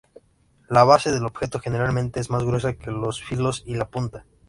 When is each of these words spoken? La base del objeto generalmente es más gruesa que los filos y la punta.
La 0.67 0.83
base 0.83 1.11
del 1.11 1.27
objeto 1.27 1.59
generalmente 1.59 2.19
es 2.19 2.31
más 2.31 2.43
gruesa 2.43 2.73
que 2.73 2.89
los 2.89 3.21
filos 3.21 3.61
y 3.67 3.75
la 3.75 3.87
punta. 3.91 4.25